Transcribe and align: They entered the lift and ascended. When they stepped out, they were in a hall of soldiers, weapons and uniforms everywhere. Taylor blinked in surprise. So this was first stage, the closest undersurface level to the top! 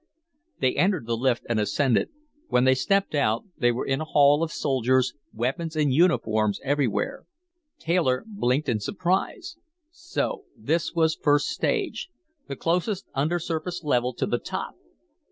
They 0.59 0.73
entered 0.75 1.05
the 1.05 1.15
lift 1.15 1.43
and 1.47 1.59
ascended. 1.59 2.09
When 2.47 2.63
they 2.63 2.73
stepped 2.73 3.13
out, 3.13 3.43
they 3.55 3.71
were 3.71 3.85
in 3.85 4.01
a 4.01 4.05
hall 4.05 4.41
of 4.41 4.51
soldiers, 4.51 5.13
weapons 5.31 5.75
and 5.75 5.93
uniforms 5.93 6.59
everywhere. 6.63 7.27
Taylor 7.77 8.23
blinked 8.25 8.67
in 8.67 8.79
surprise. 8.79 9.57
So 9.91 10.45
this 10.57 10.95
was 10.95 11.13
first 11.15 11.49
stage, 11.49 12.09
the 12.47 12.55
closest 12.55 13.05
undersurface 13.13 13.83
level 13.83 14.11
to 14.15 14.25
the 14.25 14.39
top! 14.39 14.73